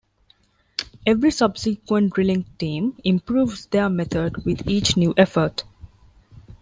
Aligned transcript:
Every 1.05 1.29
subsequent 1.29 2.15
drilling 2.15 2.45
team 2.57 2.97
improves 3.03 3.67
their 3.67 3.87
method 3.87 4.43
with 4.45 4.67
each 4.67 4.97
new 4.97 5.13
effort. 5.15 5.63